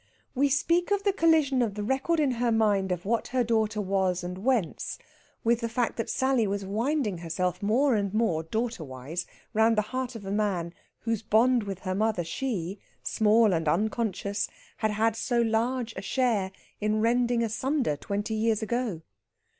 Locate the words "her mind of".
2.41-3.05